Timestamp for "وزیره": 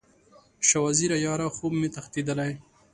0.87-1.17